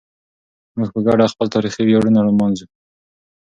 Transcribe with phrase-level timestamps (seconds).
[0.77, 2.67] موږ په ګډه خپل تاریخي ویاړونه لمانځو.